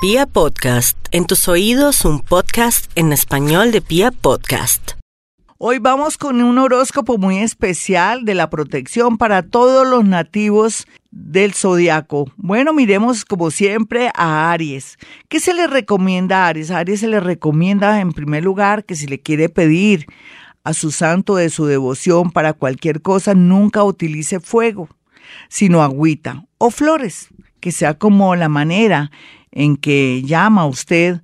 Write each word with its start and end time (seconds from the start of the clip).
Pia 0.00 0.26
Podcast, 0.26 0.96
en 1.10 1.26
tus 1.26 1.48
oídos 1.48 2.04
un 2.04 2.20
podcast 2.20 2.88
en 2.94 3.12
español 3.12 3.72
de 3.72 3.80
Pia 3.80 4.12
Podcast. 4.12 4.92
Hoy 5.58 5.80
vamos 5.80 6.16
con 6.16 6.40
un 6.40 6.58
horóscopo 6.58 7.18
muy 7.18 7.38
especial 7.38 8.24
de 8.24 8.36
la 8.36 8.48
protección 8.48 9.18
para 9.18 9.42
todos 9.42 9.84
los 9.88 10.04
nativos 10.04 10.86
del 11.10 11.52
zodiaco. 11.52 12.30
Bueno, 12.36 12.72
miremos 12.72 13.24
como 13.24 13.50
siempre 13.50 14.12
a 14.14 14.52
Aries. 14.52 14.98
¿Qué 15.28 15.40
se 15.40 15.52
le 15.52 15.66
recomienda 15.66 16.44
a 16.44 16.46
Aries? 16.46 16.70
A 16.70 16.78
Aries 16.78 17.00
se 17.00 17.08
le 17.08 17.18
recomienda 17.18 18.00
en 18.00 18.12
primer 18.12 18.44
lugar 18.44 18.84
que 18.84 18.94
si 18.94 19.08
le 19.08 19.18
quiere 19.18 19.48
pedir 19.48 20.06
a 20.62 20.74
su 20.74 20.92
santo 20.92 21.34
de 21.34 21.50
su 21.50 21.66
devoción 21.66 22.30
para 22.30 22.52
cualquier 22.52 23.02
cosa, 23.02 23.34
nunca 23.34 23.82
utilice 23.82 24.38
fuego, 24.38 24.88
sino 25.48 25.82
agüita 25.82 26.46
o 26.56 26.70
flores, 26.70 27.30
que 27.58 27.72
sea 27.72 27.94
como 27.94 28.36
la 28.36 28.48
manera 28.48 29.10
en 29.52 29.76
que 29.76 30.22
llama 30.22 30.66
usted 30.66 31.20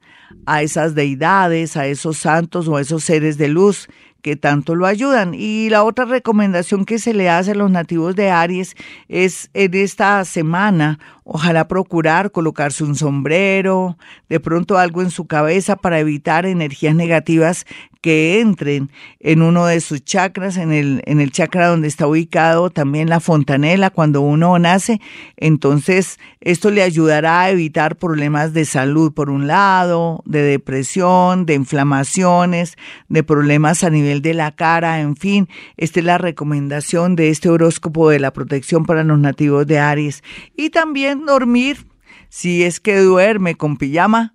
a 0.46 0.62
esas 0.62 0.94
deidades, 0.94 1.76
a 1.76 1.86
esos 1.86 2.18
santos 2.18 2.68
o 2.68 2.76
a 2.76 2.80
esos 2.80 3.04
seres 3.04 3.38
de 3.38 3.48
luz 3.48 3.88
que 4.24 4.36
tanto 4.36 4.74
lo 4.74 4.86
ayudan. 4.86 5.34
Y 5.34 5.68
la 5.68 5.84
otra 5.84 6.06
recomendación 6.06 6.86
que 6.86 6.98
se 6.98 7.12
le 7.12 7.28
hace 7.28 7.50
a 7.50 7.54
los 7.54 7.70
nativos 7.70 8.16
de 8.16 8.30
Aries 8.30 8.74
es 9.08 9.50
en 9.52 9.74
esta 9.74 10.24
semana, 10.24 10.98
ojalá 11.24 11.66
procurar 11.66 12.30
colocarse 12.30 12.84
un 12.84 12.94
sombrero, 12.94 13.98
de 14.28 14.40
pronto 14.40 14.78
algo 14.78 15.02
en 15.02 15.10
su 15.10 15.26
cabeza 15.26 15.76
para 15.76 15.98
evitar 15.98 16.46
energías 16.46 16.94
negativas 16.94 17.66
que 18.04 18.42
entren 18.42 18.90
en 19.18 19.40
uno 19.40 19.64
de 19.64 19.80
sus 19.80 20.04
chakras, 20.04 20.58
en 20.58 20.72
el, 20.72 21.02
en 21.06 21.22
el 21.22 21.32
chakra 21.32 21.68
donde 21.68 21.88
está 21.88 22.06
ubicado 22.06 22.68
también 22.68 23.08
la 23.08 23.18
fontanela 23.18 23.88
cuando 23.88 24.20
uno 24.20 24.58
nace. 24.58 25.00
Entonces, 25.38 26.18
esto 26.42 26.70
le 26.70 26.82
ayudará 26.82 27.40
a 27.40 27.50
evitar 27.50 27.96
problemas 27.96 28.52
de 28.52 28.66
salud, 28.66 29.14
por 29.14 29.30
un 29.30 29.46
lado, 29.46 30.22
de 30.26 30.42
depresión, 30.42 31.46
de 31.46 31.54
inflamaciones, 31.54 32.76
de 33.08 33.22
problemas 33.22 33.82
a 33.82 33.88
nivel 33.88 34.20
de 34.20 34.34
la 34.34 34.52
cara, 34.52 35.00
en 35.00 35.16
fin. 35.16 35.48
Esta 35.78 36.00
es 36.00 36.04
la 36.04 36.18
recomendación 36.18 37.16
de 37.16 37.30
este 37.30 37.48
horóscopo 37.48 38.10
de 38.10 38.20
la 38.20 38.34
protección 38.34 38.84
para 38.84 39.02
los 39.02 39.18
nativos 39.18 39.66
de 39.66 39.78
Aries. 39.78 40.22
Y 40.54 40.68
también 40.68 41.13
dormir, 41.14 41.86
si 42.28 42.64
es 42.64 42.80
que 42.80 42.98
duerme 42.98 43.54
con 43.54 43.76
pijama 43.76 44.34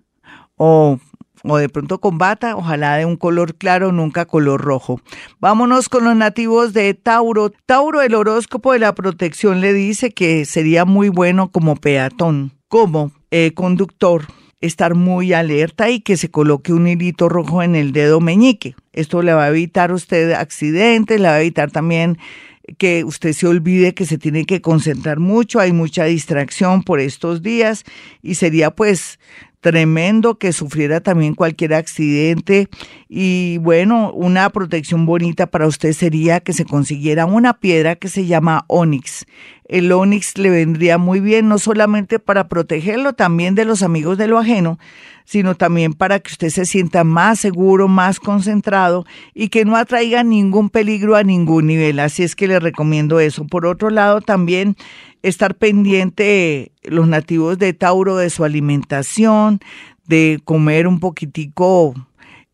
o 0.56 0.98
o 1.44 1.56
de 1.56 1.68
pronto 1.68 2.00
con 2.00 2.18
bata, 2.18 2.56
ojalá 2.56 2.96
de 2.96 3.06
un 3.06 3.16
color 3.16 3.54
claro, 3.54 3.92
nunca 3.92 4.26
color 4.26 4.60
rojo. 4.60 5.00
Vámonos 5.38 5.88
con 5.88 6.04
los 6.04 6.16
nativos 6.16 6.72
de 6.72 6.94
Tauro. 6.94 7.50
Tauro, 7.66 8.02
el 8.02 8.14
horóscopo 8.14 8.72
de 8.72 8.80
la 8.80 8.94
protección 8.94 9.60
le 9.60 9.72
dice 9.72 10.10
que 10.10 10.44
sería 10.44 10.84
muy 10.84 11.08
bueno 11.08 11.50
como 11.50 11.76
peatón, 11.76 12.52
como 12.68 13.12
eh, 13.30 13.52
conductor, 13.54 14.26
estar 14.60 14.94
muy 14.94 15.32
alerta 15.32 15.88
y 15.88 16.00
que 16.00 16.16
se 16.18 16.30
coloque 16.30 16.72
un 16.72 16.86
hilito 16.86 17.28
rojo 17.28 17.62
en 17.62 17.74
el 17.74 17.92
dedo 17.92 18.20
meñique. 18.20 18.74
Esto 18.92 19.22
le 19.22 19.32
va 19.32 19.44
a 19.44 19.48
evitar 19.48 19.90
a 19.90 19.94
usted 19.94 20.32
accidentes, 20.32 21.20
le 21.20 21.28
va 21.28 21.34
a 21.34 21.40
evitar 21.40 21.70
también 21.70 22.18
que 22.78 23.04
usted 23.04 23.32
se 23.32 23.46
olvide 23.46 23.94
que 23.94 24.06
se 24.06 24.18
tiene 24.18 24.44
que 24.44 24.60
concentrar 24.60 25.18
mucho, 25.18 25.60
hay 25.60 25.72
mucha 25.72 26.04
distracción 26.04 26.82
por 26.82 27.00
estos 27.00 27.42
días 27.42 27.84
y 28.22 28.34
sería 28.36 28.70
pues 28.70 29.18
tremendo 29.60 30.38
que 30.38 30.52
sufriera 30.52 31.00
también 31.00 31.34
cualquier 31.34 31.74
accidente 31.74 32.68
y 33.08 33.58
bueno, 33.58 34.10
una 34.12 34.48
protección 34.50 35.04
bonita 35.06 35.46
para 35.46 35.66
usted 35.66 35.92
sería 35.92 36.40
que 36.40 36.52
se 36.52 36.64
consiguiera 36.64 37.26
una 37.26 37.54
piedra 37.54 37.96
que 37.96 38.08
se 38.08 38.26
llama 38.26 38.64
onix. 38.68 39.26
El 39.68 39.92
onix 39.92 40.36
le 40.36 40.50
vendría 40.50 40.98
muy 40.98 41.20
bien 41.20 41.48
no 41.48 41.58
solamente 41.58 42.18
para 42.18 42.48
protegerlo 42.48 43.12
también 43.12 43.54
de 43.54 43.64
los 43.64 43.82
amigos 43.82 44.18
de 44.18 44.26
lo 44.26 44.38
ajeno, 44.38 44.78
sino 45.24 45.54
también 45.54 45.92
para 45.92 46.18
que 46.18 46.32
usted 46.32 46.48
se 46.48 46.64
sienta 46.64 47.04
más 47.04 47.38
seguro, 47.38 47.86
más 47.86 48.18
concentrado 48.18 49.04
y 49.32 49.48
que 49.48 49.64
no 49.64 49.76
atraiga 49.76 50.24
ningún 50.24 50.70
peligro 50.70 51.14
a 51.14 51.22
ningún 51.22 51.68
nivel. 51.68 52.00
Así 52.00 52.24
es 52.24 52.34
que 52.34 52.48
le 52.48 52.58
recomiendo 52.58 53.20
eso. 53.20 53.46
Por 53.46 53.64
otro 53.64 53.90
lado, 53.90 54.22
también 54.22 54.74
estar 55.22 55.54
pendiente 55.54 56.72
los 56.82 57.08
nativos 57.08 57.58
de 57.58 57.72
Tauro 57.72 58.16
de 58.16 58.30
su 58.30 58.44
alimentación, 58.44 59.60
de 60.06 60.40
comer 60.44 60.86
un 60.86 61.00
poquitico 61.00 61.94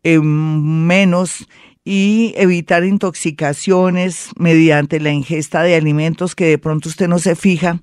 eh, 0.03 0.19
menos 0.19 1.47
y 1.83 2.33
evitar 2.35 2.83
intoxicaciones 2.83 4.29
mediante 4.37 4.99
la 4.99 5.11
ingesta 5.11 5.63
de 5.63 5.75
alimentos 5.75 6.35
que 6.35 6.45
de 6.45 6.57
pronto 6.57 6.89
usted 6.89 7.07
no 7.07 7.17
se 7.17 7.35
fija 7.35 7.81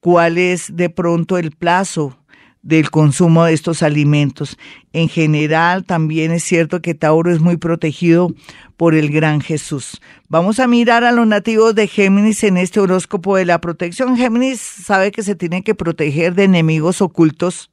cuál 0.00 0.38
es 0.38 0.76
de 0.76 0.88
pronto 0.88 1.36
el 1.36 1.50
plazo 1.50 2.16
del 2.62 2.90
consumo 2.90 3.44
de 3.44 3.54
estos 3.54 3.82
alimentos. 3.82 4.58
En 4.92 5.08
general, 5.08 5.84
también 5.84 6.30
es 6.32 6.44
cierto 6.44 6.82
que 6.82 6.94
Tauro 6.94 7.32
es 7.32 7.40
muy 7.40 7.56
protegido 7.56 8.34
por 8.76 8.94
el 8.94 9.10
gran 9.10 9.40
Jesús. 9.40 10.00
Vamos 10.28 10.58
a 10.58 10.66
mirar 10.66 11.04
a 11.04 11.12
los 11.12 11.26
nativos 11.26 11.74
de 11.74 11.86
Géminis 11.86 12.44
en 12.44 12.56
este 12.56 12.80
horóscopo 12.80 13.36
de 13.36 13.44
la 13.44 13.60
protección. 13.60 14.16
Géminis 14.16 14.60
sabe 14.60 15.10
que 15.10 15.22
se 15.22 15.34
tiene 15.34 15.62
que 15.62 15.74
proteger 15.74 16.34
de 16.34 16.44
enemigos 16.44 17.00
ocultos 17.00 17.70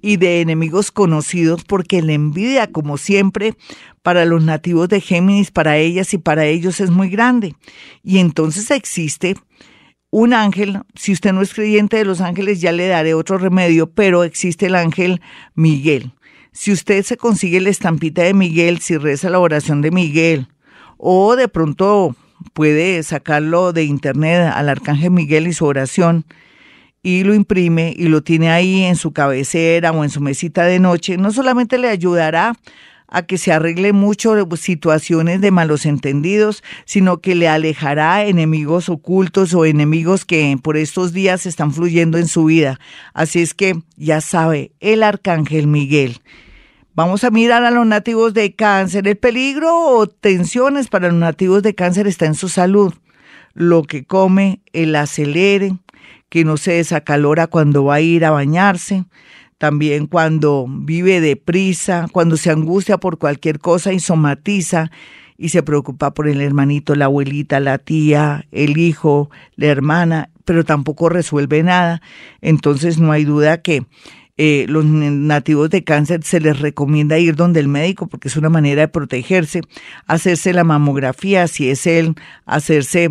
y 0.00 0.16
de 0.16 0.40
enemigos 0.40 0.90
conocidos 0.90 1.64
porque 1.64 2.02
la 2.02 2.12
envidia, 2.12 2.70
como 2.70 2.98
siempre, 2.98 3.54
para 4.02 4.24
los 4.24 4.42
nativos 4.42 4.88
de 4.88 5.00
Géminis, 5.00 5.50
para 5.50 5.76
ellas 5.76 6.14
y 6.14 6.18
para 6.18 6.46
ellos 6.46 6.80
es 6.80 6.90
muy 6.90 7.10
grande. 7.10 7.54
Y 8.02 8.18
entonces 8.18 8.70
existe 8.70 9.36
un 10.10 10.34
ángel, 10.34 10.80
si 10.94 11.12
usted 11.12 11.32
no 11.32 11.40
es 11.40 11.54
creyente 11.54 11.96
de 11.96 12.04
los 12.04 12.20
ángeles, 12.20 12.60
ya 12.60 12.72
le 12.72 12.88
daré 12.88 13.14
otro 13.14 13.38
remedio, 13.38 13.88
pero 13.90 14.24
existe 14.24 14.66
el 14.66 14.74
ángel 14.74 15.20
Miguel. 15.54 16.12
Si 16.52 16.72
usted 16.72 17.04
se 17.04 17.16
consigue 17.16 17.60
la 17.60 17.70
estampita 17.70 18.22
de 18.22 18.34
Miguel, 18.34 18.80
si 18.80 18.96
reza 18.96 19.30
la 19.30 19.38
oración 19.38 19.82
de 19.82 19.92
Miguel, 19.92 20.48
o 20.96 21.36
de 21.36 21.48
pronto 21.48 22.16
puede 22.52 23.02
sacarlo 23.04 23.72
de 23.72 23.84
internet 23.84 24.50
al 24.52 24.68
arcángel 24.68 25.12
Miguel 25.12 25.46
y 25.46 25.52
su 25.52 25.64
oración, 25.64 26.24
y 27.02 27.22
lo 27.22 27.34
imprime 27.34 27.94
y 27.96 28.08
lo 28.08 28.22
tiene 28.22 28.50
ahí 28.50 28.82
en 28.82 28.96
su 28.96 29.12
cabecera 29.12 29.92
o 29.92 30.04
en 30.04 30.10
su 30.10 30.20
mesita 30.20 30.64
de 30.64 30.80
noche, 30.80 31.16
no 31.16 31.30
solamente 31.30 31.78
le 31.78 31.88
ayudará 31.88 32.56
a 33.10 33.22
que 33.22 33.38
se 33.38 33.52
arregle 33.52 33.92
mucho 33.92 34.34
situaciones 34.56 35.40
de 35.40 35.50
malos 35.50 35.84
entendidos, 35.84 36.62
sino 36.84 37.20
que 37.20 37.34
le 37.34 37.48
alejará 37.48 38.24
enemigos 38.24 38.88
ocultos 38.88 39.52
o 39.52 39.64
enemigos 39.64 40.24
que 40.24 40.56
por 40.62 40.76
estos 40.76 41.12
días 41.12 41.46
están 41.46 41.72
fluyendo 41.72 42.18
en 42.18 42.28
su 42.28 42.44
vida. 42.44 42.78
Así 43.12 43.40
es 43.40 43.52
que 43.52 43.82
ya 43.96 44.20
sabe, 44.20 44.72
el 44.80 45.02
arcángel 45.02 45.66
Miguel. 45.66 46.20
Vamos 46.94 47.24
a 47.24 47.30
mirar 47.30 47.64
a 47.64 47.70
los 47.70 47.86
nativos 47.86 48.34
de 48.34 48.54
cáncer. 48.54 49.06
El 49.06 49.16
peligro 49.16 49.74
o 49.74 50.06
tensiones 50.06 50.88
para 50.88 51.08
los 51.08 51.18
nativos 51.18 51.62
de 51.62 51.74
cáncer 51.74 52.06
está 52.06 52.26
en 52.26 52.34
su 52.34 52.48
salud. 52.48 52.94
Lo 53.54 53.82
que 53.82 54.04
come, 54.04 54.60
el 54.72 54.94
acelere, 54.94 55.76
que 56.28 56.44
no 56.44 56.56
se 56.56 56.72
desacalora 56.72 57.48
cuando 57.48 57.84
va 57.84 57.96
a 57.96 58.00
ir 58.00 58.24
a 58.24 58.30
bañarse, 58.30 59.04
también 59.60 60.06
cuando 60.06 60.64
vive 60.66 61.20
deprisa, 61.20 62.06
cuando 62.10 62.38
se 62.38 62.50
angustia 62.50 62.96
por 62.96 63.18
cualquier 63.18 63.58
cosa 63.58 63.92
y 63.92 64.00
somatiza 64.00 64.90
y 65.36 65.50
se 65.50 65.62
preocupa 65.62 66.14
por 66.14 66.28
el 66.28 66.40
hermanito, 66.40 66.94
la 66.94 67.04
abuelita, 67.04 67.60
la 67.60 67.76
tía, 67.76 68.46
el 68.52 68.78
hijo, 68.78 69.28
la 69.56 69.66
hermana, 69.66 70.30
pero 70.46 70.64
tampoco 70.64 71.10
resuelve 71.10 71.62
nada. 71.62 72.00
Entonces 72.40 72.96
no 72.96 73.12
hay 73.12 73.26
duda 73.26 73.60
que 73.60 73.84
eh, 74.38 74.64
los 74.66 74.86
nativos 74.86 75.68
de 75.68 75.84
cáncer 75.84 76.22
se 76.24 76.40
les 76.40 76.58
recomienda 76.58 77.18
ir 77.18 77.36
donde 77.36 77.60
el 77.60 77.68
médico 77.68 78.06
porque 78.06 78.28
es 78.28 78.38
una 78.38 78.48
manera 78.48 78.80
de 78.80 78.88
protegerse, 78.88 79.60
hacerse 80.06 80.54
la 80.54 80.64
mamografía, 80.64 81.46
si 81.48 81.68
es 81.68 81.86
él, 81.86 82.14
hacerse 82.46 83.10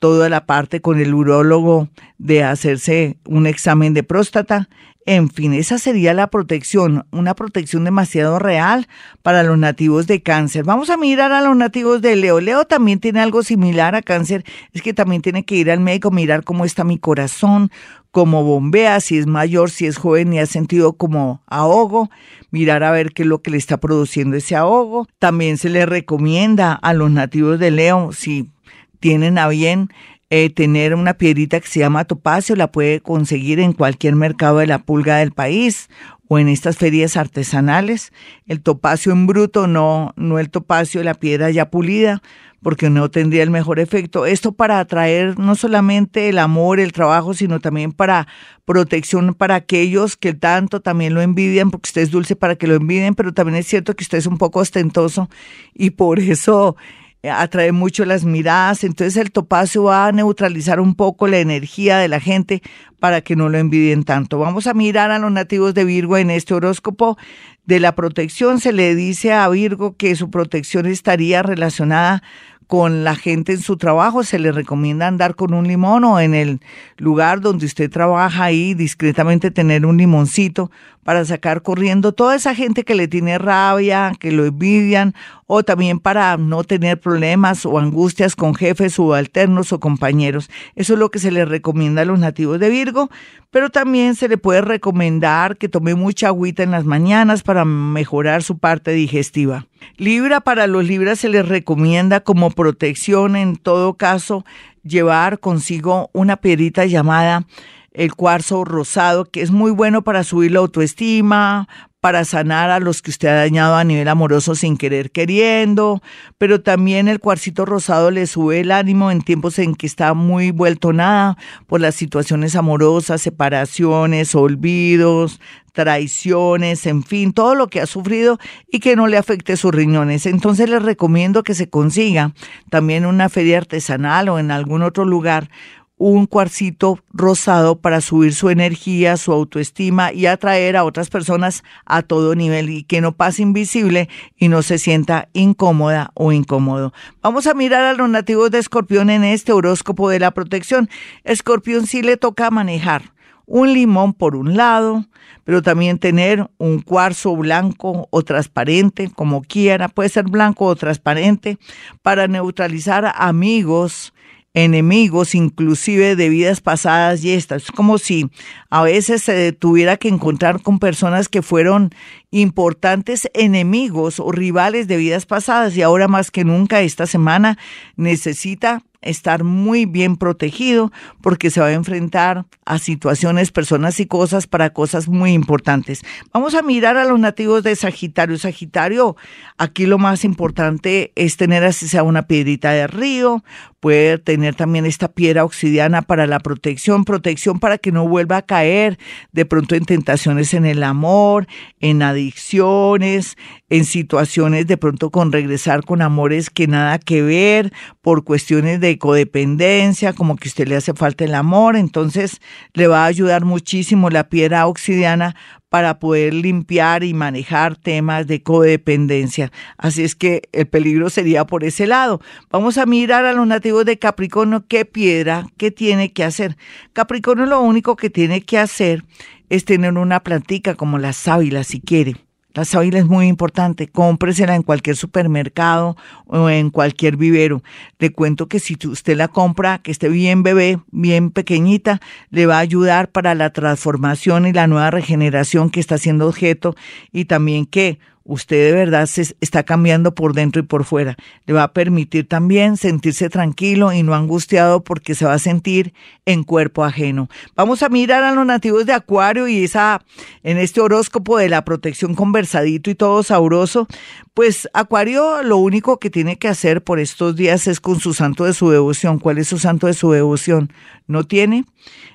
toda 0.00 0.28
la 0.28 0.46
parte 0.46 0.80
con 0.80 0.98
el 0.98 1.14
urólogo 1.14 1.88
de 2.18 2.42
hacerse 2.42 3.18
un 3.24 3.46
examen 3.46 3.94
de 3.94 4.02
próstata 4.02 4.68
en 5.06 5.30
fin, 5.30 5.54
esa 5.54 5.78
sería 5.78 6.12
la 6.12 6.28
protección, 6.28 7.06
una 7.10 7.34
protección 7.34 7.84
demasiado 7.84 8.38
real 8.38 8.86
para 9.22 9.42
los 9.42 9.56
nativos 9.56 10.06
de 10.06 10.22
cáncer. 10.22 10.64
Vamos 10.64 10.90
a 10.90 10.98
mirar 10.98 11.32
a 11.32 11.40
los 11.40 11.56
nativos 11.56 12.02
de 12.02 12.16
Leo. 12.16 12.40
Leo 12.40 12.66
también 12.66 13.00
tiene 13.00 13.20
algo 13.20 13.42
similar 13.42 13.94
a 13.94 14.02
cáncer, 14.02 14.44
es 14.72 14.82
que 14.82 14.92
también 14.92 15.22
tiene 15.22 15.44
que 15.44 15.56
ir 15.56 15.70
al 15.70 15.80
médico, 15.80 16.10
mirar 16.10 16.44
cómo 16.44 16.66
está 16.66 16.84
mi 16.84 16.98
corazón, 16.98 17.70
cómo 18.10 18.44
bombea, 18.44 19.00
si 19.00 19.16
es 19.16 19.26
mayor, 19.26 19.70
si 19.70 19.86
es 19.86 19.96
joven 19.96 20.34
y 20.34 20.38
ha 20.38 20.46
sentido 20.46 20.92
como 20.92 21.42
ahogo, 21.46 22.10
mirar 22.50 22.84
a 22.84 22.90
ver 22.90 23.12
qué 23.12 23.22
es 23.22 23.28
lo 23.28 23.40
que 23.40 23.50
le 23.50 23.56
está 23.56 23.78
produciendo 23.78 24.36
ese 24.36 24.54
ahogo. 24.54 25.08
También 25.18 25.56
se 25.56 25.70
le 25.70 25.86
recomienda 25.86 26.74
a 26.74 26.92
los 26.92 27.10
nativos 27.10 27.58
de 27.58 27.70
Leo, 27.70 28.12
si 28.12 28.50
tienen 29.00 29.38
a 29.38 29.48
bien 29.48 29.88
eh, 30.32 30.48
tener 30.48 30.94
una 30.94 31.14
piedrita 31.14 31.58
que 31.58 31.66
se 31.66 31.80
llama 31.80 32.04
topacio, 32.04 32.54
la 32.54 32.70
puede 32.70 33.00
conseguir 33.00 33.58
en 33.58 33.72
cualquier 33.72 34.14
mercado 34.14 34.58
de 34.58 34.68
la 34.68 34.78
pulga 34.78 35.16
del 35.16 35.32
país 35.32 35.88
o 36.28 36.38
en 36.38 36.48
estas 36.48 36.76
ferias 36.76 37.16
artesanales. 37.16 38.12
El 38.46 38.62
topacio 38.62 39.10
en 39.10 39.26
bruto, 39.26 39.66
no, 39.66 40.12
no 40.16 40.38
el 40.38 40.48
topacio, 40.48 41.02
la 41.02 41.14
piedra 41.14 41.50
ya 41.50 41.68
pulida, 41.70 42.22
porque 42.62 42.90
no 42.90 43.10
tendría 43.10 43.42
el 43.42 43.50
mejor 43.50 43.80
efecto. 43.80 44.26
Esto 44.26 44.52
para 44.52 44.78
atraer 44.78 45.36
no 45.36 45.56
solamente 45.56 46.28
el 46.28 46.38
amor, 46.38 46.78
el 46.78 46.92
trabajo, 46.92 47.34
sino 47.34 47.58
también 47.58 47.90
para 47.90 48.28
protección 48.64 49.34
para 49.34 49.56
aquellos 49.56 50.16
que 50.16 50.32
tanto 50.32 50.80
también 50.80 51.14
lo 51.14 51.22
envidian, 51.22 51.72
porque 51.72 51.88
usted 51.88 52.02
es 52.02 52.12
dulce 52.12 52.36
para 52.36 52.54
que 52.54 52.68
lo 52.68 52.76
envidien, 52.76 53.16
pero 53.16 53.34
también 53.34 53.56
es 53.56 53.66
cierto 53.66 53.96
que 53.96 54.04
usted 54.04 54.18
es 54.18 54.26
un 54.26 54.38
poco 54.38 54.60
ostentoso 54.60 55.28
y 55.74 55.90
por 55.90 56.20
eso 56.20 56.76
atrae 57.22 57.72
mucho 57.72 58.04
las 58.04 58.24
miradas, 58.24 58.82
entonces 58.84 59.16
el 59.16 59.30
topacio 59.30 59.84
va 59.84 60.06
a 60.06 60.12
neutralizar 60.12 60.80
un 60.80 60.94
poco 60.94 61.28
la 61.28 61.38
energía 61.38 61.98
de 61.98 62.08
la 62.08 62.20
gente 62.20 62.62
para 62.98 63.20
que 63.20 63.36
no 63.36 63.48
lo 63.48 63.58
envidien 63.58 64.04
tanto. 64.04 64.38
Vamos 64.38 64.66
a 64.66 64.74
mirar 64.74 65.10
a 65.10 65.18
los 65.18 65.30
nativos 65.30 65.74
de 65.74 65.84
Virgo 65.84 66.16
en 66.16 66.30
este 66.30 66.54
horóscopo 66.54 67.18
de 67.66 67.80
la 67.80 67.94
protección. 67.94 68.60
Se 68.60 68.72
le 68.72 68.94
dice 68.94 69.32
a 69.32 69.48
Virgo 69.48 69.96
que 69.96 70.16
su 70.16 70.30
protección 70.30 70.86
estaría 70.86 71.42
relacionada 71.42 72.22
con 72.70 73.02
la 73.02 73.16
gente 73.16 73.52
en 73.52 73.60
su 73.60 73.76
trabajo, 73.76 74.22
se 74.22 74.38
le 74.38 74.52
recomienda 74.52 75.08
andar 75.08 75.34
con 75.34 75.54
un 75.54 75.66
limón 75.66 76.04
o 76.04 76.20
en 76.20 76.34
el 76.34 76.60
lugar 76.98 77.40
donde 77.40 77.66
usted 77.66 77.90
trabaja 77.90 78.44
ahí 78.44 78.74
discretamente 78.74 79.50
tener 79.50 79.84
un 79.84 79.96
limoncito 79.96 80.70
para 81.04 81.24
sacar 81.24 81.62
corriendo 81.62 82.12
toda 82.12 82.36
esa 82.36 82.54
gente 82.54 82.84
que 82.84 82.94
le 82.94 83.08
tiene 83.08 83.38
rabia, 83.38 84.12
que 84.18 84.32
lo 84.32 84.44
envidian 84.44 85.14
o 85.46 85.62
también 85.62 85.98
para 85.98 86.36
no 86.36 86.62
tener 86.62 87.00
problemas 87.00 87.66
o 87.66 87.78
angustias 87.78 88.36
con 88.36 88.54
jefes 88.54 88.94
subalternos 88.94 89.72
o 89.72 89.80
compañeros. 89.80 90.50
Eso 90.76 90.92
es 90.92 90.98
lo 90.98 91.10
que 91.10 91.18
se 91.18 91.30
le 91.30 91.44
recomienda 91.44 92.02
a 92.02 92.04
los 92.04 92.18
nativos 92.18 92.60
de 92.60 92.68
Virgo, 92.68 93.10
pero 93.50 93.70
también 93.70 94.14
se 94.14 94.28
le 94.28 94.38
puede 94.38 94.60
recomendar 94.60 95.56
que 95.56 95.68
tome 95.68 95.94
mucha 95.94 96.28
agüita 96.28 96.62
en 96.62 96.70
las 96.70 96.84
mañanas 96.84 97.42
para 97.42 97.64
mejorar 97.64 98.42
su 98.42 98.58
parte 98.58 98.92
digestiva. 98.92 99.66
Libra, 99.96 100.40
para 100.40 100.66
los 100.66 100.84
libras 100.84 101.18
se 101.18 101.28
les 101.28 101.48
recomienda 101.48 102.20
como 102.20 102.50
protección 102.50 103.34
en 103.36 103.56
todo 103.56 103.94
caso 103.94 104.44
llevar 104.82 105.40
consigo 105.40 106.10
una 106.12 106.36
piedrita 106.36 106.86
llamada 106.86 107.46
el 107.92 108.14
cuarzo 108.14 108.64
rosado, 108.64 109.24
que 109.24 109.42
es 109.42 109.50
muy 109.50 109.70
bueno 109.70 110.02
para 110.02 110.24
subir 110.24 110.52
la 110.52 110.60
autoestima, 110.60 111.68
para 112.00 112.24
sanar 112.24 112.70
a 112.70 112.80
los 112.80 113.02
que 113.02 113.10
usted 113.10 113.28
ha 113.28 113.34
dañado 113.34 113.76
a 113.76 113.84
nivel 113.84 114.08
amoroso 114.08 114.54
sin 114.54 114.78
querer 114.78 115.10
queriendo, 115.10 116.02
pero 116.38 116.62
también 116.62 117.08
el 117.08 117.20
cuarcito 117.20 117.66
rosado 117.66 118.10
le 118.10 118.26
sube 118.26 118.60
el 118.60 118.72
ánimo 118.72 119.10
en 119.10 119.20
tiempos 119.20 119.58
en 119.58 119.74
que 119.74 119.86
está 119.86 120.14
muy 120.14 120.50
vuelto 120.50 120.94
nada 120.94 121.36
por 121.66 121.80
las 121.80 121.94
situaciones 121.94 122.56
amorosas, 122.56 123.20
separaciones, 123.20 124.34
olvidos, 124.34 125.40
traiciones, 125.72 126.86
en 126.86 127.02
fin, 127.02 127.32
todo 127.32 127.54
lo 127.54 127.68
que 127.68 127.80
ha 127.80 127.86
sufrido 127.86 128.38
y 128.68 128.80
que 128.80 128.96
no 128.96 129.06
le 129.06 129.18
afecte 129.18 129.56
sus 129.56 129.72
riñones. 129.72 130.24
Entonces 130.26 130.70
le 130.70 130.78
recomiendo 130.78 131.42
que 131.42 131.54
se 131.54 131.68
consiga 131.68 132.32
también 132.70 133.04
una 133.04 133.28
feria 133.28 133.58
artesanal 133.58 134.30
o 134.30 134.38
en 134.38 134.50
algún 134.50 134.82
otro 134.82 135.04
lugar 135.04 135.50
un 136.00 136.24
cuarcito 136.24 136.98
rosado 137.12 137.78
para 137.78 138.00
subir 138.00 138.34
su 138.34 138.48
energía, 138.48 139.18
su 139.18 139.32
autoestima 139.32 140.14
y 140.14 140.24
atraer 140.24 140.78
a 140.78 140.84
otras 140.84 141.10
personas 141.10 141.62
a 141.84 142.00
todo 142.00 142.34
nivel 142.34 142.70
y 142.70 142.84
que 142.84 143.02
no 143.02 143.12
pase 143.12 143.42
invisible 143.42 144.08
y 144.38 144.48
no 144.48 144.62
se 144.62 144.78
sienta 144.78 145.28
incómoda 145.34 146.10
o 146.14 146.32
incómodo. 146.32 146.94
Vamos 147.20 147.46
a 147.46 147.52
mirar 147.52 147.84
a 147.84 147.92
los 147.92 148.08
nativos 148.08 148.50
de 148.50 148.60
Escorpión 148.60 149.10
en 149.10 149.24
este 149.24 149.52
horóscopo 149.52 150.08
de 150.08 150.20
la 150.20 150.30
protección. 150.30 150.88
Escorpión 151.24 151.86
sí 151.86 152.00
le 152.00 152.16
toca 152.16 152.50
manejar 152.50 153.12
un 153.44 153.74
limón 153.74 154.14
por 154.14 154.36
un 154.36 154.56
lado, 154.56 155.04
pero 155.44 155.60
también 155.60 155.98
tener 155.98 156.48
un 156.56 156.80
cuarzo 156.80 157.36
blanco 157.36 158.08
o 158.10 158.22
transparente, 158.22 159.10
como 159.14 159.42
quiera, 159.42 159.88
puede 159.88 160.08
ser 160.08 160.24
blanco 160.24 160.64
o 160.64 160.76
transparente, 160.76 161.58
para 162.00 162.26
neutralizar 162.26 163.12
amigos, 163.16 164.14
enemigos, 164.54 165.34
inclusive 165.34 166.16
de 166.16 166.28
vidas 166.28 166.60
pasadas 166.60 167.24
y 167.24 167.32
estas. 167.32 167.64
Es 167.64 167.70
como 167.70 167.98
si 167.98 168.30
a 168.68 168.82
veces 168.82 169.22
se 169.22 169.52
tuviera 169.52 169.96
que 169.96 170.08
encontrar 170.08 170.62
con 170.62 170.78
personas 170.78 171.28
que 171.28 171.42
fueron 171.42 171.90
importantes 172.30 173.28
enemigos 173.34 174.20
o 174.20 174.32
rivales 174.32 174.88
de 174.88 174.96
vidas 174.96 175.26
pasadas 175.26 175.76
y 175.76 175.82
ahora 175.82 176.08
más 176.08 176.30
que 176.30 176.44
nunca 176.44 176.80
esta 176.80 177.06
semana 177.06 177.58
necesita 177.96 178.82
estar 179.02 179.44
muy 179.44 179.86
bien 179.86 180.16
protegido 180.16 180.92
porque 181.22 181.50
se 181.50 181.60
va 181.60 181.66
a 181.66 181.72
enfrentar 181.72 182.46
a 182.64 182.78
situaciones, 182.78 183.50
personas 183.50 183.98
y 184.00 184.06
cosas 184.06 184.46
para 184.46 184.70
cosas 184.70 185.08
muy 185.08 185.32
importantes. 185.32 186.02
Vamos 186.32 186.54
a 186.54 186.62
mirar 186.62 186.96
a 186.96 187.04
los 187.04 187.18
nativos 187.18 187.62
de 187.62 187.76
Sagitario. 187.76 188.38
Sagitario, 188.38 189.16
aquí 189.58 189.86
lo 189.86 189.98
más 189.98 190.24
importante 190.24 191.12
es 191.16 191.36
tener 191.36 191.64
así 191.64 191.88
sea 191.88 192.02
una 192.02 192.26
piedrita 192.26 192.72
de 192.72 192.86
río, 192.86 193.42
puede 193.80 194.18
tener 194.18 194.54
también 194.54 194.84
esta 194.84 195.08
piedra 195.08 195.44
obsidiana 195.44 196.02
para 196.02 196.26
la 196.26 196.38
protección, 196.38 197.04
protección 197.04 197.58
para 197.58 197.78
que 197.78 197.92
no 197.92 198.06
vuelva 198.06 198.38
a 198.38 198.42
caer 198.42 198.98
de 199.32 199.46
pronto 199.46 199.74
en 199.74 199.84
tentaciones 199.84 200.54
en 200.54 200.66
el 200.66 200.82
amor, 200.82 201.46
en 201.80 202.02
adicciones, 202.02 203.36
en 203.70 203.84
situaciones 203.84 204.66
de 204.66 204.76
pronto 204.76 205.10
con 205.10 205.32
regresar 205.32 205.84
con 205.84 206.02
amores 206.02 206.50
que 206.50 206.66
nada 206.66 206.98
que 206.98 207.22
ver 207.22 207.72
por 208.00 208.24
cuestiones 208.24 208.80
de 208.80 208.98
codependencia, 208.98 210.12
como 210.12 210.36
que 210.36 210.48
usted 210.48 210.66
le 210.66 210.76
hace 210.76 210.94
falta 210.94 211.24
el 211.24 211.34
amor, 211.34 211.76
entonces 211.76 212.40
le 212.72 212.86
va 212.86 213.04
a 213.04 213.06
ayudar 213.06 213.44
muchísimo 213.44 214.08
la 214.08 214.28
piedra 214.28 214.66
obsidiana 214.66 215.36
para 215.68 215.98
poder 215.98 216.34
limpiar 216.34 217.04
y 217.04 217.14
manejar 217.14 217.76
temas 217.76 218.26
de 218.26 218.42
codependencia. 218.42 219.52
Así 219.76 220.02
es 220.02 220.16
que 220.16 220.42
el 220.52 220.66
peligro 220.66 221.10
sería 221.10 221.44
por 221.44 221.62
ese 221.62 221.86
lado. 221.86 222.20
Vamos 222.50 222.78
a 222.78 222.86
mirar 222.86 223.24
a 223.24 223.32
los 223.32 223.46
nativos 223.46 223.84
de 223.84 223.98
Capricornio 223.98 224.64
qué 224.66 224.84
piedra, 224.84 225.46
qué 225.58 225.70
tiene 225.70 226.12
que 226.12 226.24
hacer. 226.24 226.56
Capricornio 226.92 227.46
lo 227.46 227.60
único 227.60 227.96
que 227.96 228.10
tiene 228.10 228.40
que 228.40 228.58
hacer 228.58 229.04
es 229.48 229.64
tener 229.64 229.92
una 229.92 230.20
plantica 230.20 230.74
como 230.74 230.98
la 230.98 231.12
sábila 231.12 231.64
si 231.64 231.80
quiere 231.80 232.29
la 232.54 232.64
sábila 232.64 232.98
es 232.98 233.06
muy 233.06 233.28
importante, 233.28 233.88
cómpresela 233.88 234.54
en 234.54 234.62
cualquier 234.62 234.96
supermercado 234.96 235.96
o 236.26 236.50
en 236.50 236.70
cualquier 236.70 237.16
vivero. 237.16 237.62
Le 237.98 238.10
cuento 238.10 238.48
que 238.48 238.58
si 238.58 238.76
usted 238.86 239.16
la 239.16 239.28
compra, 239.28 239.78
que 239.78 239.90
esté 239.90 240.08
bien 240.08 240.42
bebé, 240.42 240.80
bien 240.90 241.30
pequeñita, 241.30 242.00
le 242.30 242.46
va 242.46 242.56
a 242.56 242.60
ayudar 242.60 243.10
para 243.10 243.34
la 243.34 243.50
transformación 243.50 244.46
y 244.46 244.52
la 244.52 244.66
nueva 244.66 244.90
regeneración 244.90 245.70
que 245.70 245.80
está 245.80 245.98
siendo 245.98 246.26
objeto 246.26 246.74
y 247.12 247.26
también 247.26 247.66
que 247.66 247.98
usted 248.24 248.66
de 248.66 248.72
verdad 248.72 249.06
se 249.06 249.34
está 249.40 249.62
cambiando 249.62 250.14
por 250.14 250.34
dentro 250.34 250.60
y 250.60 250.64
por 250.64 250.84
fuera. 250.84 251.16
Le 251.46 251.54
va 251.54 251.64
a 251.64 251.72
permitir 251.72 252.28
también 252.28 252.76
sentirse 252.76 253.28
tranquilo 253.28 253.92
y 253.92 254.02
no 254.02 254.14
angustiado 254.14 254.82
porque 254.84 255.14
se 255.14 255.24
va 255.24 255.34
a 255.34 255.38
sentir 255.38 255.94
en 256.26 256.44
cuerpo 256.44 256.84
ajeno. 256.84 257.28
Vamos 257.56 257.82
a 257.82 257.88
mirar 257.88 258.22
a 258.22 258.32
los 258.32 258.46
nativos 258.46 258.86
de 258.86 258.92
Acuario 258.92 259.48
y 259.48 259.64
esa 259.64 260.02
en 260.42 260.58
este 260.58 260.80
horóscopo 260.80 261.38
de 261.38 261.48
la 261.48 261.64
protección 261.64 262.14
conversadito 262.14 262.90
y 262.90 262.94
todo 262.94 263.22
sabroso, 263.22 263.86
pues 264.34 264.68
Acuario 264.72 265.42
lo 265.42 265.56
único 265.56 265.98
que 265.98 266.10
tiene 266.10 266.36
que 266.36 266.48
hacer 266.48 266.82
por 266.82 267.00
estos 267.00 267.36
días 267.36 267.66
es 267.66 267.80
con 267.80 268.00
su 268.00 268.14
santo 268.14 268.44
de 268.44 268.54
su 268.54 268.70
devoción. 268.70 269.18
¿Cuál 269.18 269.38
es 269.38 269.48
su 269.48 269.58
santo 269.58 269.86
de 269.86 269.94
su 269.94 270.10
devoción? 270.12 270.72
¿No 271.06 271.24
tiene? 271.24 271.64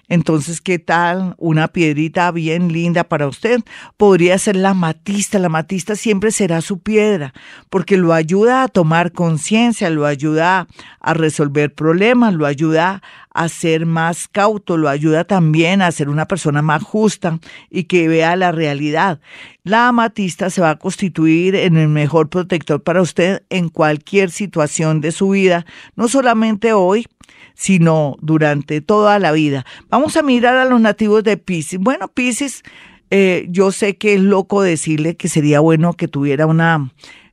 Entonces, 0.08 0.62
¿qué 0.62 0.80
tal 0.80 1.36
una 1.38 1.68
piedrita 1.68 2.32
bien 2.32 2.72
linda 2.72 3.04
para 3.04 3.28
usted? 3.28 3.62
Podría 3.98 4.38
ser 4.38 4.56
la 4.56 4.74
matista. 4.74 5.40
La 5.40 5.50
matista 5.50 5.96
siempre 5.96 6.32
será 6.32 6.62
su 6.62 6.80
piedra 6.80 7.34
porque 7.70 7.98
lo 7.98 8.14
ayuda 8.14 8.64
a 8.64 8.68
tomar 8.68 9.12
conciencia, 9.12 9.90
lo 9.90 10.06
ayuda 10.06 10.68
a 11.00 11.14
resolver 11.14 11.74
problemas, 11.74 12.34
lo 12.34 12.46
ayuda 12.46 13.02
a 13.36 13.50
ser 13.50 13.86
más 13.86 14.30
cauto, 14.30 14.77
lo 14.77 14.88
ayuda 14.88 15.25
también 15.25 15.82
a 15.82 15.92
ser 15.92 16.08
una 16.08 16.25
persona 16.25 16.62
más 16.62 16.82
justa 16.82 17.38
y 17.70 17.84
que 17.84 18.08
vea 18.08 18.38
la 18.38 18.54
realidad. 18.54 19.20
La 19.63 19.89
amatista 19.89 20.50
se 20.50 20.62
va 20.62 20.70
a 20.70 20.80
constituir 20.80 21.54
en 21.54 21.75
el 21.75 21.89
mejor 21.89 22.30
protector 22.30 22.82
para 22.82 23.01
usted 23.01 23.44
en 23.50 23.68
cualquier 23.68 24.32
situación 24.32 25.01
de 25.01 25.12
su 25.12 25.30
vida, 25.30 25.65
no 25.98 26.08
solamente 26.08 26.72
hoy, 26.72 27.08
sino 27.56 28.15
durante 28.22 28.80
toda 28.80 29.20
la 29.20 29.34
vida. 29.34 29.65
Vamos 29.89 30.15
a 30.15 30.24
mirar 30.24 30.56
a 30.56 30.63
los 30.63 30.80
nativos 30.80 31.22
de 31.25 31.36
Pisces. 31.36 31.80
Bueno, 31.80 32.08
Pisces, 32.08 32.63
eh, 33.10 33.48
yo 33.50 33.74
sé 33.74 33.98
que 33.98 34.13
es 34.13 34.22
loco 34.22 34.62
decirle 34.62 35.18
que 35.18 35.27
sería 35.27 35.60
bueno 35.60 35.92
que 35.94 36.08
tuviera 36.08 36.46
una 36.46 36.89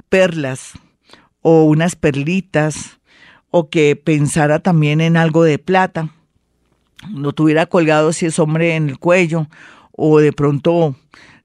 perlas 0.08 0.72
o 1.42 1.62
unas 1.62 1.94
perlitas 1.94 2.98
o 3.52 3.68
que 3.68 3.94
pensara 3.94 4.58
también 4.58 5.00
en 5.00 5.16
algo 5.16 5.44
de 5.44 5.58
plata, 5.58 6.08
lo 7.14 7.32
tuviera 7.32 7.66
colgado 7.66 8.12
si 8.12 8.26
es 8.26 8.38
hombre 8.38 8.74
en 8.74 8.88
el 8.88 8.98
cuello 8.98 9.46
o 9.92 10.18
de 10.18 10.32
pronto 10.32 10.96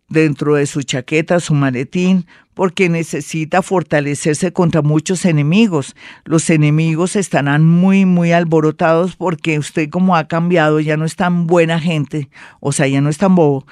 dentro 0.08 0.56
de 0.56 0.66
su 0.68 0.84
chaqueta, 0.84 1.42
su 1.42 1.54
maletín, 1.54 2.26
porque 2.54 2.88
necesita 2.90 3.62
fortalecerse 3.62 4.54
contra 4.54 4.82
muchos 4.82 5.26
enemigos. 5.26 5.96
Los 6.24 6.50
enemigos 6.50 7.18
estarán 7.18 7.66
muy, 7.66 8.06
muy 8.06 8.32
alborotados 8.32 9.18
porque 9.18 9.60
usted 9.60 9.90
como 9.90 10.16
ha 10.16 10.30
cambiado, 10.30 10.80
ya 10.80 10.96
no 10.96 11.04
es 11.04 11.18
tan 11.18 11.46
buena 11.46 11.80
gente, 11.80 12.30
o 12.62 12.72
sea, 12.72 12.88
ya 12.88 13.02
no 13.02 13.10
es 13.10 13.18
tan 13.18 13.36
bobo 13.36 13.66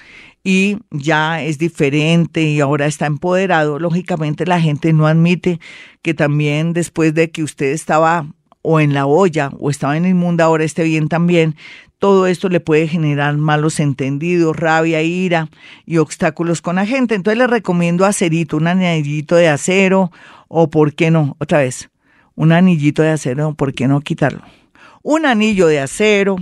y 0.46 0.78
ya 0.92 1.42
es 1.42 1.58
diferente 1.58 2.44
y 2.44 2.62
ahora 2.62 2.86
está 2.86 3.08
empoderado. 3.08 3.80
Lógicamente 3.80 4.46
la 4.46 4.62
gente 4.62 4.94
no 4.94 5.08
admite 5.08 5.60
que 6.04 6.14
también 6.14 6.72
después 6.72 7.16
de 7.16 7.32
que 7.32 7.42
usted 7.42 7.72
estaba 7.72 8.28
o 8.62 8.80
en 8.80 8.94
la 8.94 9.08
olla 9.08 9.50
o 9.60 9.72
estaba 9.72 9.98
en 9.98 10.06
inmunda, 10.06 10.46
ahora 10.46 10.64
esté 10.64 10.84
bien 10.84 11.10
también. 11.10 11.56
Todo 11.98 12.28
esto 12.28 12.48
le 12.48 12.60
puede 12.60 12.88
generar 12.88 13.36
malos 13.38 13.80
entendidos, 13.80 14.56
rabia, 14.56 15.02
ira 15.02 15.50
y 15.84 15.98
obstáculos 15.98 16.62
con 16.62 16.75
la 16.75 16.86
gente. 16.86 17.16
Entonces 17.16 17.40
le 17.40 17.48
recomiendo 17.48 18.06
acerito, 18.06 18.58
un 18.58 18.68
anillito 18.68 19.36
de 19.36 19.50
acero 19.50 20.12
o, 20.48 20.70
¿por 20.70 20.94
qué 20.94 21.10
no? 21.10 21.36
Otra 21.40 21.58
vez, 21.58 21.90
un 22.36 22.52
anillito 22.52 23.02
de 23.02 23.10
acero, 23.10 23.56
¿por 23.56 23.74
qué 23.74 23.88
no 23.88 24.00
quitarlo? 24.02 24.44
Un 25.02 25.25
anillo 25.25 25.66
de 25.66 25.80
acero, 25.80 26.36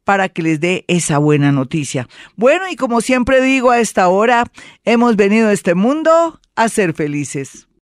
para 0.08 0.30
que 0.30 0.42
les 0.42 0.62
dé 0.62 0.86
esa 0.88 1.18
buena 1.18 1.52
noticia. 1.52 2.08
Bueno, 2.38 2.64
y 2.72 2.78
como 2.78 3.02
siempre 3.02 3.42
digo 3.42 3.72
a 3.72 3.82
esta 3.82 4.08
hora, 4.08 4.46
hemos 4.86 5.18
venido 5.18 5.50
a 5.50 5.52
este 5.52 5.76
mundo 5.76 6.40
a 6.56 6.70
ser 6.70 6.94
felices. 6.94 7.67